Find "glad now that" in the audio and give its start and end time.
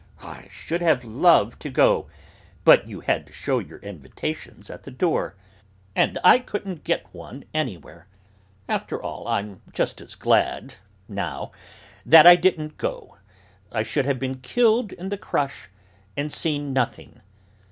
10.15-12.25